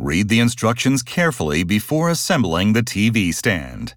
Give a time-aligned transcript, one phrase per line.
[0.00, 3.94] Read the instructions carefully before assembling the TV stand.